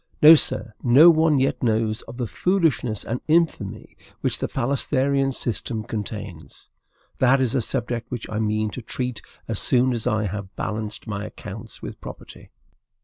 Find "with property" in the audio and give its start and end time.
11.83-12.49